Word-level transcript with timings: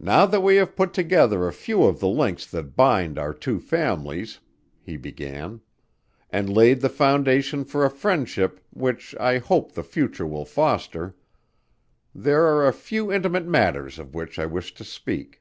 "Now 0.00 0.26
that 0.26 0.40
we 0.40 0.56
have 0.56 0.74
put 0.74 0.92
together 0.92 1.46
a 1.46 1.52
few 1.52 1.84
of 1.84 2.00
the 2.00 2.08
links 2.08 2.44
that 2.46 2.74
bind 2.74 3.20
our 3.20 3.32
two 3.32 3.60
families," 3.60 4.40
he 4.82 4.96
began, 4.96 5.60
"and 6.28 6.50
laid 6.52 6.80
the 6.80 6.88
foundation 6.88 7.64
for 7.64 7.84
a 7.84 7.88
friendship 7.88 8.58
which 8.70 9.14
I 9.14 9.38
hope 9.38 9.70
the 9.70 9.84
future 9.84 10.26
will 10.26 10.44
foster, 10.44 11.14
there 12.12 12.42
are 12.48 12.66
a 12.66 12.72
few 12.72 13.12
intimate 13.12 13.46
matters 13.46 14.00
of 14.00 14.12
which 14.12 14.40
I 14.40 14.46
wish 14.46 14.74
to 14.74 14.82
speak. 14.82 15.40